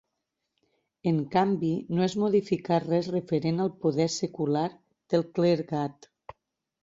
[1.09, 4.67] En canvi, no es modificà res referent al poder secular
[5.15, 6.09] del clergat.